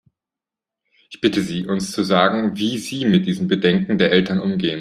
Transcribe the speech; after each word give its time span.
Ich 1.11 1.21
bitte 1.21 1.43
Sie, 1.43 1.67
uns 1.67 1.91
zu 1.91 2.01
sagen, 2.01 2.57
wie 2.57 2.79
Sie 2.79 3.05
mit 3.05 3.27
diesen 3.27 3.47
Bedenken 3.47 3.99
der 3.99 4.11
Eltern 4.11 4.39
umgehen. 4.39 4.79